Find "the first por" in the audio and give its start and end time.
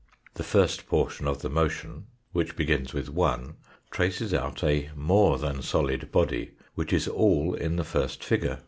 0.33-1.11